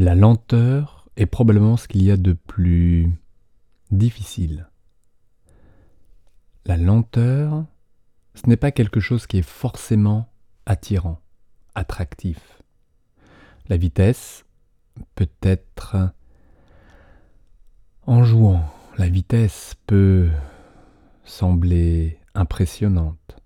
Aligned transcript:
La 0.00 0.14
lenteur 0.14 1.08
est 1.16 1.26
probablement 1.26 1.76
ce 1.76 1.88
qu'il 1.88 2.04
y 2.04 2.12
a 2.12 2.16
de 2.16 2.32
plus 2.32 3.10
difficile. 3.90 4.68
La 6.66 6.76
lenteur, 6.76 7.64
ce 8.36 8.48
n'est 8.48 8.56
pas 8.56 8.70
quelque 8.70 9.00
chose 9.00 9.26
qui 9.26 9.38
est 9.38 9.42
forcément 9.42 10.30
attirant, 10.66 11.20
attractif. 11.74 12.62
La 13.68 13.76
vitesse 13.76 14.44
peut 15.16 15.28
être 15.42 15.96
en 18.06 18.22
jouant. 18.22 18.72
La 18.98 19.08
vitesse 19.08 19.74
peut 19.88 20.30
sembler 21.24 22.20
impressionnante. 22.36 23.36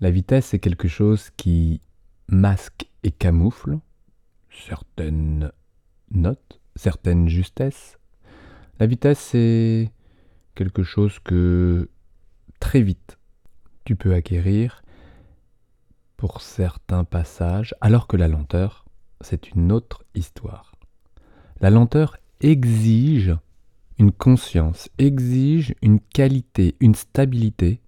La 0.00 0.10
vitesse 0.10 0.54
est 0.54 0.58
quelque 0.58 0.88
chose 0.88 1.28
qui 1.36 1.82
masque 2.28 2.88
et 3.02 3.10
camoufle 3.10 3.78
certaines 4.48 5.52
notes, 6.14 6.60
certaines 6.76 7.28
justesses. 7.28 7.98
La 8.78 8.86
vitesse, 8.86 9.18
c'est 9.18 9.90
quelque 10.54 10.82
chose 10.82 11.18
que 11.18 11.88
très 12.60 12.82
vite 12.82 13.18
tu 13.84 13.96
peux 13.96 14.14
acquérir 14.14 14.82
pour 16.16 16.40
certains 16.40 17.04
passages, 17.04 17.74
alors 17.80 18.06
que 18.06 18.16
la 18.16 18.28
lenteur, 18.28 18.84
c'est 19.20 19.50
une 19.50 19.72
autre 19.72 20.04
histoire. 20.14 20.76
La 21.60 21.70
lenteur 21.70 22.16
exige 22.40 23.36
une 23.98 24.12
conscience, 24.12 24.88
exige 24.98 25.74
une 25.82 26.00
qualité, 26.00 26.76
une 26.80 26.94
stabilité 26.94 27.80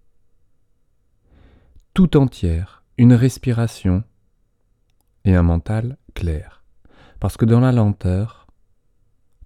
tout 1.93 2.17
entière, 2.17 2.83
une 2.99 3.13
respiration 3.13 4.03
et 5.25 5.37
un 5.37 5.43
mental 5.43 5.97
clair. 6.15 6.64
Parce 7.25 7.39
que 7.39 7.47
dans 7.47 7.61
la 7.61 7.73
lenteur, 7.73 8.47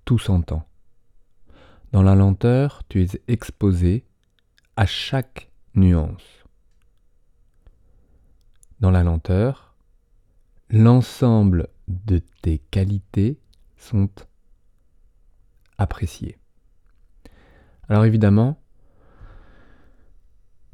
tout 0.05 0.19
s'entend. 0.19 0.67
Dans 1.93 2.03
la 2.03 2.17
lenteur, 2.17 2.83
tu 2.89 3.05
es 3.05 3.23
exposé 3.29 4.05
à 4.75 4.85
chaque 4.85 5.53
nuance. 5.77 6.45
Dans 8.81 8.91
la 8.91 9.05
lenteur, 9.05 9.77
l'ensemble 10.71 11.69
de 11.87 12.21
tes 12.43 12.59
qualités 12.59 13.39
sont 13.77 14.11
appréciées. 15.79 16.37
Alors 17.89 18.05
évidemment, 18.05 18.61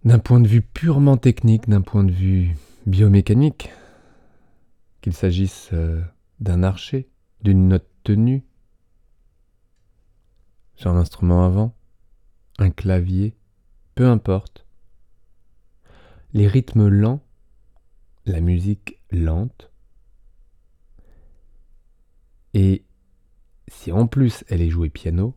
d'un 0.04 0.20
point 0.20 0.40
de 0.40 0.48
vue 0.48 0.62
purement 0.62 1.18
technique, 1.18 1.68
d'un 1.68 1.82
point 1.82 2.04
de 2.04 2.12
vue 2.12 2.56
biomécanique, 2.86 3.68
qu'il 5.02 5.12
s'agisse 5.12 5.68
euh, 5.74 6.00
d'un 6.40 6.62
archer, 6.62 7.08
d'une 7.42 7.68
note 7.68 7.88
tenue, 8.02 8.44
sur 10.76 10.90
un 10.90 10.96
instrument 10.96 11.44
avant, 11.44 11.74
un 12.58 12.70
clavier, 12.70 13.36
peu 13.94 14.06
importe. 14.06 14.66
Les 16.32 16.48
rythmes 16.48 16.88
lents, 16.88 17.24
la 18.26 18.40
musique 18.40 18.98
lente, 19.10 19.70
et 22.54 22.84
si 23.68 23.92
en 23.92 24.06
plus 24.06 24.44
elle 24.48 24.62
est 24.62 24.70
jouée 24.70 24.90
piano, 24.90 25.36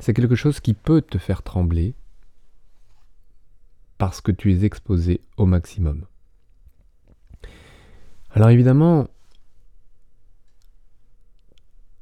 c'est 0.00 0.14
quelque 0.14 0.34
chose 0.34 0.60
qui 0.60 0.74
peut 0.74 1.02
te 1.02 1.18
faire 1.18 1.42
trembler 1.42 1.94
parce 3.96 4.20
que 4.20 4.30
tu 4.30 4.52
es 4.52 4.64
exposé 4.64 5.22
au 5.36 5.46
maximum. 5.46 6.06
Alors 8.30 8.50
évidemment, 8.50 9.08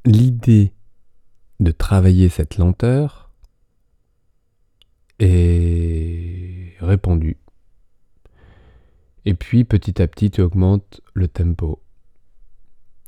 l'idée 0.06 0.72
de 1.60 1.72
travailler 1.72 2.28
cette 2.28 2.58
lenteur 2.58 3.30
est 5.18 6.74
répandue. 6.80 7.38
Et 9.24 9.34
puis 9.34 9.64
petit 9.64 10.00
à 10.00 10.06
petit, 10.06 10.30
tu 10.30 10.40
augmentes 10.40 11.00
le 11.14 11.26
tempo. 11.26 11.82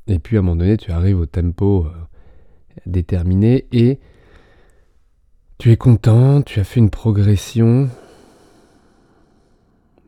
Et 0.08 0.18
puis 0.18 0.36
à 0.36 0.40
un 0.40 0.42
moment 0.42 0.56
donné, 0.56 0.76
tu 0.76 0.90
arrives 0.90 1.20
au 1.20 1.26
tempo 1.26 1.86
euh, 1.86 1.92
déterminé 2.86 3.68
et 3.70 4.00
tu 5.58 5.70
es 5.70 5.76
content, 5.76 6.42
tu 6.42 6.58
as 6.58 6.64
fait 6.64 6.80
une 6.80 6.90
progression 6.90 7.88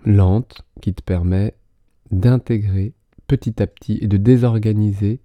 lente 0.04 0.62
qui 0.81 0.94
te 0.94 1.03
permet 1.03 1.54
d'intégrer 2.10 2.94
petit 3.26 3.62
à 3.62 3.66
petit 3.66 3.98
et 4.00 4.09
de 4.09 4.16
désorganiser 4.16 5.20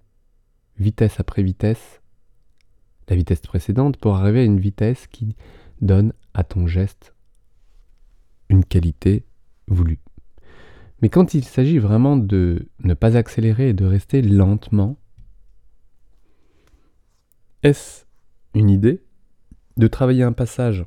vitesse 0.78 1.20
après 1.20 1.42
vitesse 1.42 2.00
la 3.08 3.16
vitesse 3.16 3.40
précédente 3.40 3.96
pour 3.98 4.16
arriver 4.16 4.40
à 4.40 4.44
une 4.44 4.60
vitesse 4.60 5.06
qui 5.06 5.36
donne 5.80 6.12
à 6.34 6.44
ton 6.44 6.66
geste 6.66 7.14
une 8.48 8.64
qualité 8.64 9.24
voulue. 9.68 10.00
Mais 11.02 11.08
quand 11.08 11.34
il 11.34 11.44
s'agit 11.44 11.78
vraiment 11.78 12.16
de 12.16 12.68
ne 12.80 12.94
pas 12.94 13.16
accélérer 13.16 13.70
et 13.70 13.74
de 13.74 13.84
rester 13.84 14.22
lentement, 14.22 14.98
est-ce 17.62 18.04
une 18.54 18.70
idée 18.70 19.02
de 19.76 19.86
travailler 19.88 20.22
un 20.22 20.32
passage 20.32 20.84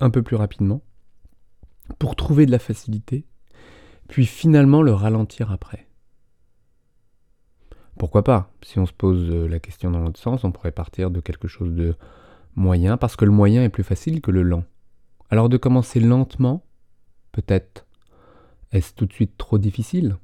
un 0.00 0.10
peu 0.10 0.22
plus 0.22 0.36
rapidement 0.36 0.82
pour 1.98 2.16
trouver 2.16 2.46
de 2.46 2.50
la 2.50 2.58
facilité, 2.58 3.24
puis 4.08 4.26
finalement 4.26 4.82
le 4.82 4.92
ralentir 4.92 5.52
après? 5.52 5.89
Pourquoi 8.00 8.24
pas? 8.24 8.50
Si 8.62 8.78
on 8.78 8.86
se 8.86 8.94
pose 8.94 9.28
euh, 9.30 9.46
la 9.46 9.60
question 9.60 9.90
dans 9.90 9.98
l'autre 9.98 10.18
sens, 10.18 10.42
on 10.44 10.52
pourrait 10.52 10.72
partir 10.72 11.10
de 11.10 11.20
quelque 11.20 11.48
chose 11.48 11.74
de 11.74 11.96
moyen, 12.56 12.96
parce 12.96 13.14
que 13.14 13.26
le 13.26 13.30
moyen 13.30 13.62
est 13.62 13.68
plus 13.68 13.82
facile 13.82 14.22
que 14.22 14.30
le 14.30 14.42
lent. 14.42 14.64
Alors 15.28 15.50
de 15.50 15.58
commencer 15.58 16.00
lentement, 16.00 16.64
peut-être, 17.30 17.86
est-ce 18.72 18.94
tout 18.94 19.04
de 19.04 19.12
suite 19.12 19.36
trop 19.36 19.58
difficile? 19.58 20.16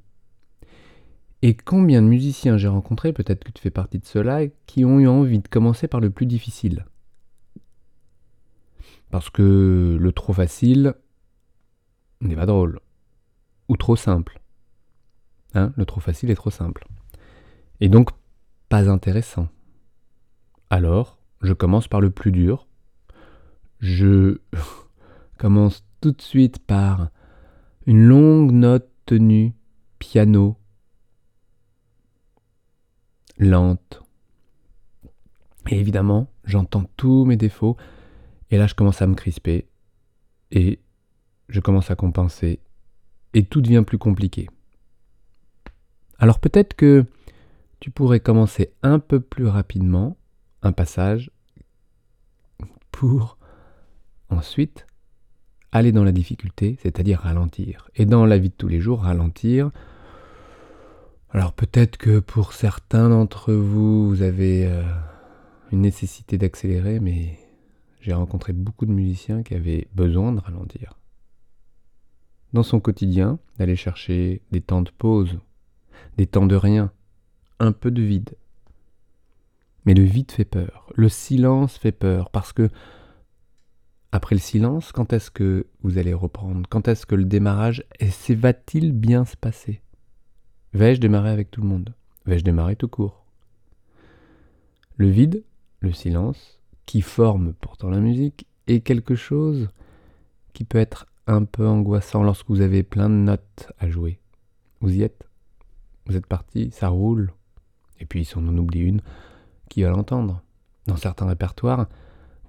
Et 1.43 1.53
combien 1.53 2.01
de 2.01 2.07
musiciens 2.07 2.57
j'ai 2.57 2.67
rencontrés, 2.67 3.13
peut-être 3.13 3.43
que 3.43 3.51
tu 3.51 3.61
fais 3.61 3.69
partie 3.69 3.99
de 3.99 4.05
ceux-là, 4.05 4.47
qui 4.65 4.83
ont 4.83 4.99
eu 4.99 5.07
envie 5.07 5.37
de 5.37 5.47
commencer 5.47 5.87
par 5.87 5.99
le 5.99 6.09
plus 6.09 6.25
difficile? 6.25 6.87
Parce 9.11 9.29
que 9.29 9.99
le 10.01 10.11
trop 10.13 10.33
facile 10.33 10.95
n'est 12.21 12.35
pas 12.35 12.47
drôle. 12.47 12.79
Ou 13.69 13.77
trop 13.77 13.95
simple. 13.95 14.41
Hein? 15.53 15.73
Le 15.75 15.85
trop 15.85 16.01
facile 16.01 16.31
est 16.31 16.35
trop 16.35 16.49
simple 16.49 16.87
et 17.81 17.89
donc 17.89 18.09
pas 18.69 18.89
intéressant. 18.89 19.47
Alors, 20.69 21.17
je 21.41 21.53
commence 21.53 21.87
par 21.87 22.01
le 22.01 22.09
plus 22.09 22.31
dur. 22.31 22.67
Je 23.79 24.39
commence 25.37 25.83
tout 26.01 26.11
de 26.11 26.21
suite 26.21 26.59
par 26.59 27.09
une 27.85 28.03
longue 28.03 28.51
note 28.51 28.89
tenue, 29.05 29.53
piano, 29.99 30.57
lente. 33.37 34.01
Et 35.69 35.79
évidemment, 35.79 36.29
j'entends 36.43 36.85
tous 36.97 37.25
mes 37.25 37.37
défauts, 37.37 37.77
et 38.49 38.57
là 38.57 38.67
je 38.67 38.75
commence 38.75 39.01
à 39.01 39.07
me 39.07 39.15
crisper, 39.15 39.67
et 40.51 40.79
je 41.49 41.59
commence 41.59 41.91
à 41.91 41.95
compenser, 41.95 42.59
et 43.33 43.43
tout 43.43 43.61
devient 43.61 43.83
plus 43.85 43.97
compliqué. 43.97 44.49
Alors 46.19 46.39
peut-être 46.39 46.73
que 46.73 47.05
tu 47.79 47.91
pourrais 47.91 48.19
commencer 48.19 48.71
un 48.83 48.99
peu 48.99 49.19
plus 49.19 49.47
rapidement 49.47 50.17
un 50.61 50.71
passage 50.71 51.31
pour 52.91 53.37
ensuite 54.29 54.87
aller 55.71 55.91
dans 55.91 56.03
la 56.03 56.11
difficulté, 56.11 56.77
c'est-à-dire 56.81 57.19
ralentir. 57.19 57.89
Et 57.95 58.05
dans 58.05 58.25
la 58.25 58.37
vie 58.37 58.49
de 58.49 58.55
tous 58.55 58.67
les 58.67 58.79
jours, 58.79 59.01
ralentir. 59.01 59.71
Alors 61.29 61.53
peut-être 61.53 61.97
que 61.97 62.19
pour 62.19 62.53
certains 62.53 63.09
d'entre 63.09 63.53
vous, 63.53 64.07
vous 64.07 64.21
avez 64.21 64.65
euh, 64.65 64.81
une 65.71 65.81
nécessité 65.81 66.37
d'accélérer, 66.37 66.99
mais 66.99 67.37
j'ai 68.01 68.13
rencontré 68.13 68.53
beaucoup 68.53 68.85
de 68.85 68.91
musiciens 68.91 69.43
qui 69.43 69.53
avaient 69.53 69.87
besoin 69.93 70.31
de 70.31 70.39
ralentir. 70.39 70.97
Dans 72.53 72.63
son 72.63 72.79
quotidien, 72.79 73.39
d'aller 73.59 73.75
chercher 73.75 74.41
des 74.51 74.61
temps 74.61 74.81
de 74.81 74.89
pause, 74.89 75.37
des 76.17 76.27
temps 76.27 76.47
de 76.47 76.55
rien, 76.55 76.91
un 77.59 77.71
peu 77.71 77.91
de 77.91 78.01
vide. 78.01 78.35
Mais 79.85 79.93
le 79.93 80.03
vide 80.03 80.31
fait 80.31 80.45
peur, 80.45 80.91
le 80.95 81.09
silence 81.09 81.77
fait 81.77 81.91
peur, 81.91 82.29
parce 82.29 82.53
que 82.53 82.69
après 84.11 84.35
le 84.35 84.41
silence, 84.41 84.91
quand 84.91 85.13
est-ce 85.13 85.31
que 85.31 85.67
vous 85.83 85.97
allez 85.97 86.13
reprendre? 86.13 86.67
Quand 86.69 86.87
est-ce 86.87 87.05
que 87.05 87.15
le 87.15 87.25
démarrage 87.25 87.83
va-t-il 88.29 88.91
bien 88.91 89.25
se 89.25 89.35
passer? 89.35 89.81
Vais-je 90.73 90.99
démarrer 90.99 91.29
avec 91.29 91.51
tout 91.51 91.61
le 91.61 91.67
monde? 91.67 91.93
Vais-je 92.25 92.43
démarrer 92.43 92.75
tout 92.75 92.87
court? 92.87 93.25
Le 94.95 95.09
vide, 95.09 95.43
le 95.79 95.91
silence, 95.91 96.59
qui 96.85 97.01
forme 97.01 97.53
pourtant 97.53 97.89
la 97.89 97.99
musique, 97.99 98.47
est 98.67 98.81
quelque 98.81 99.15
chose 99.15 99.69
qui 100.53 100.63
peut 100.63 100.79
être 100.79 101.07
un 101.27 101.43
peu 101.43 101.67
angoissant 101.67 102.23
lorsque 102.23 102.49
vous 102.49 102.61
avez 102.61 102.83
plein 102.83 103.09
de 103.09 103.15
notes 103.15 103.71
à 103.77 103.89
jouer. 103.89 104.19
Vous 104.81 104.93
y 104.93 105.03
êtes? 105.03 105.27
Vous 106.05 106.15
êtes 106.15 106.25
parti, 106.25 106.71
ça 106.71 106.87
roule, 106.87 107.33
Et 107.99 108.05
puis 108.05 108.25
si 108.25 108.37
on 108.37 108.47
en 108.47 108.57
oublie 108.57 108.81
une, 108.81 109.01
qui 109.69 109.83
va 109.83 109.89
l'entendre? 109.89 110.41
Dans 110.85 110.95
certains 110.95 111.27
répertoires, 111.27 111.87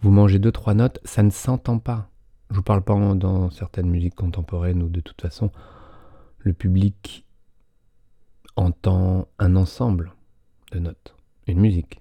vous 0.01 0.11
mangez 0.11 0.39
deux, 0.39 0.53
trois 0.53 0.75
notes, 0.75 1.01
ça 1.05 1.23
ne 1.23 1.31
s'entend 1.31 1.79
pas. 1.79 2.09
Je 2.51 2.57
vous 2.57 2.63
parle 2.63 2.83
pas 2.83 2.95
dans 3.15 3.51
certaines 3.51 3.91
musiques 3.91 4.15
contemporaines 4.15 4.83
où 4.83 4.89
de 4.89 5.01
toute 5.01 5.21
façon, 5.21 5.51
le 6.39 6.53
public 6.53 7.27
entend 8.57 9.29
un 9.39 9.57
ensemble 9.57 10.13
de 10.73 10.79
notes, 10.79 11.15
une 11.47 11.61
musique. 11.61 12.01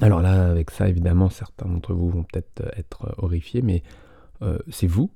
Alors 0.00 0.20
là, 0.20 0.50
avec 0.50 0.70
ça, 0.70 0.88
évidemment, 0.88 1.30
certains 1.30 1.68
d'entre 1.68 1.94
vous 1.94 2.10
vont 2.10 2.24
peut-être 2.24 2.62
être 2.76 3.14
horrifiés, 3.18 3.62
mais 3.62 3.82
euh, 4.42 4.58
c'est 4.68 4.86
vous, 4.86 5.10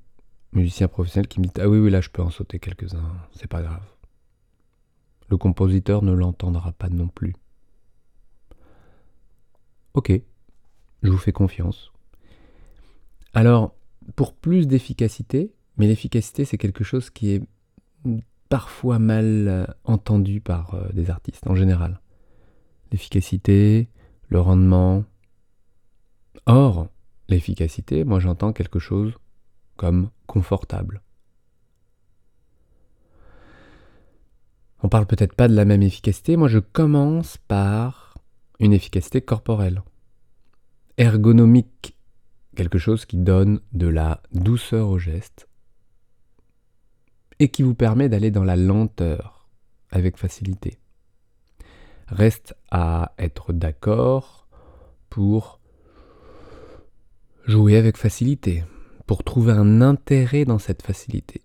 musicien 0.53 0.89
professionnel, 0.89 1.29
qui 1.29 1.41
me 1.41 1.47
dites 1.47 1.59
Ah 1.59 1.69
oui, 1.69 1.79
oui, 1.79 1.91
là, 1.91 2.01
je 2.01 2.11
peux 2.11 2.23
en 2.23 2.31
sauter 2.31 2.59
quelques-uns, 2.59 3.13
c'est 3.33 3.49
pas 3.49 3.63
grave. 3.63 3.83
Le 5.29 5.37
compositeur 5.37 6.03
ne 6.03 6.13
l'entendra 6.13 6.73
pas 6.73 6.89
non 6.89 7.09
plus. 7.09 7.35
Ok, 9.95 10.13
je 11.03 11.11
vous 11.11 11.19
fais 11.19 11.33
confiance. 11.33 11.93
Alors, 13.35 13.75
pour 14.15 14.35
plus 14.35 14.67
d'efficacité, 14.67 15.53
mais 15.77 15.87
l'efficacité 15.87 16.45
c'est 16.45 16.59
quelque 16.59 16.85
chose 16.85 17.11
qui 17.11 17.33
est 17.33 17.43
parfois 18.49 18.99
mal 18.99 19.49
euh, 19.49 19.67
entendu 19.85 20.41
par 20.41 20.75
euh, 20.75 20.89
des 20.93 21.11
artistes 21.11 21.47
en 21.47 21.55
général. 21.55 22.01
L'efficacité, 22.93 23.89
le 24.29 24.41
rendement. 24.41 25.05
Or, 26.47 26.89
l'efficacité, 27.29 28.05
moi 28.05 28.21
j'entends 28.21 28.53
quelque 28.53 28.79
chose 28.79 29.15
comme 29.77 30.11
confortable. 30.27 31.03
On 34.83 34.89
parle 34.89 35.07
peut-être 35.07 35.35
pas 35.35 35.49
de 35.49 35.55
la 35.55 35.65
même 35.65 35.83
efficacité, 35.83 36.37
moi 36.37 36.49
je 36.49 36.59
commence 36.59 37.39
par 37.49 38.15
une 38.59 38.73
efficacité 38.73 39.21
corporelle 39.21 39.83
ergonomique, 40.97 41.97
quelque 42.55 42.79
chose 42.79 43.05
qui 43.05 43.19
donne 43.19 43.61
de 43.73 43.87
la 43.87 44.23
douceur 44.33 44.89
au 44.89 44.99
geste 44.99 45.49
et 47.39 47.49
qui 47.49 47.63
vous 47.63 47.75
permet 47.75 48.09
d'aller 48.09 48.31
dans 48.31 48.45
la 48.45 48.57
lenteur 48.57 49.49
avec 49.91 50.17
facilité. 50.17 50.79
Reste 52.09 52.55
à 52.71 53.13
être 53.19 53.53
d'accord 53.53 54.49
pour 55.11 55.61
jouer 57.47 57.77
avec 57.77 57.97
facilité, 57.97 58.65
pour 59.07 59.23
trouver 59.23 59.53
un 59.53 59.83
intérêt 59.83 60.45
dans 60.45 60.59
cette 60.59 60.83
facilité. 60.83 61.43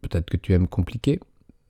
Peut-être 0.00 0.28
que 0.28 0.36
tu 0.36 0.52
aimes 0.52 0.68
compliquer, 0.68 1.20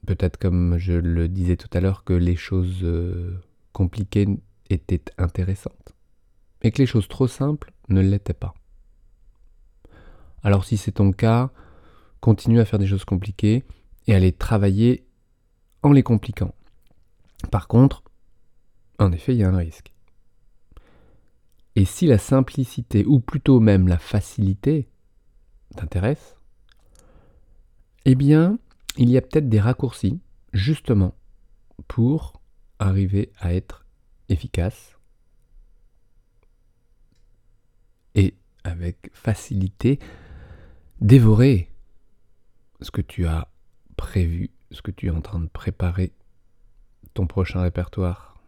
peut-être 0.06 0.36
comme 0.36 0.78
je 0.78 0.92
le 0.92 1.28
disais 1.28 1.56
tout 1.56 1.70
à 1.72 1.80
l'heure 1.80 2.04
que 2.04 2.12
les 2.12 2.36
choses 2.36 2.80
euh, 2.82 3.40
compliquées 3.72 4.28
étaient 4.70 5.04
intéressantes 5.18 5.94
mais 6.62 6.70
que 6.70 6.78
les 6.78 6.86
choses 6.86 7.08
trop 7.08 7.26
simples 7.26 7.72
ne 7.88 8.00
l'étaient 8.00 8.32
pas. 8.32 8.54
Alors 10.42 10.64
si 10.64 10.76
c'est 10.76 10.92
ton 10.92 11.12
cas, 11.12 11.50
continue 12.20 12.60
à 12.60 12.64
faire 12.64 12.78
des 12.78 12.86
choses 12.86 13.04
compliquées 13.04 13.64
et 14.06 14.14
à 14.14 14.18
les 14.18 14.32
travailler 14.32 15.06
en 15.82 15.92
les 15.92 16.02
compliquant. 16.02 16.54
Par 17.50 17.68
contre, 17.68 18.02
en 18.98 19.12
effet, 19.12 19.34
il 19.34 19.38
y 19.38 19.44
a 19.44 19.48
un 19.48 19.56
risque. 19.56 19.92
Et 21.74 21.84
si 21.84 22.06
la 22.06 22.18
simplicité, 22.18 23.04
ou 23.04 23.18
plutôt 23.18 23.58
même 23.58 23.88
la 23.88 23.98
facilité, 23.98 24.88
t'intéresse, 25.76 26.36
eh 28.04 28.14
bien, 28.14 28.58
il 28.96 29.10
y 29.10 29.16
a 29.16 29.22
peut-être 29.22 29.48
des 29.48 29.60
raccourcis, 29.60 30.20
justement, 30.52 31.14
pour 31.88 32.40
arriver 32.78 33.32
à 33.38 33.54
être 33.54 33.86
efficace 34.28 34.96
avec 38.64 39.10
facilité 39.12 39.98
dévorer 41.00 41.68
ce 42.80 42.90
que 42.90 43.00
tu 43.00 43.26
as 43.26 43.48
prévu, 43.96 44.50
ce 44.70 44.82
que 44.82 44.90
tu 44.90 45.06
es 45.06 45.10
en 45.10 45.20
train 45.20 45.40
de 45.40 45.48
préparer, 45.48 46.12
ton 47.14 47.26
prochain 47.26 47.62
répertoire, 47.62 48.40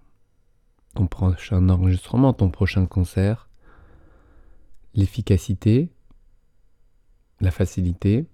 ton 0.94 1.06
prochain 1.06 1.68
enregistrement, 1.68 2.32
ton 2.32 2.50
prochain 2.50 2.86
concert, 2.86 3.48
l'efficacité, 4.94 5.90
la 7.40 7.50
facilité. 7.50 8.26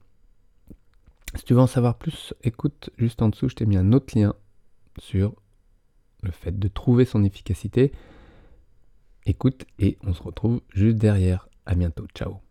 Si 1.40 1.46
tu 1.46 1.54
veux 1.54 1.60
en 1.60 1.66
savoir 1.66 1.96
plus, 1.96 2.34
écoute 2.42 2.90
juste 2.98 3.22
en 3.22 3.30
dessous, 3.30 3.48
je 3.48 3.54
t'ai 3.54 3.64
mis 3.64 3.78
un 3.78 3.94
autre 3.94 4.14
lien 4.14 4.34
sur 4.98 5.34
le 6.22 6.32
fait 6.32 6.58
de 6.58 6.68
trouver 6.68 7.06
son 7.06 7.24
efficacité. 7.24 7.92
Écoute 9.24 9.64
et 9.78 9.96
on 10.02 10.12
se 10.12 10.22
retrouve 10.22 10.60
juste 10.68 10.98
derrière. 10.98 11.48
À 11.64 11.74
bientôt. 11.74 12.06
Ciao. 12.14 12.42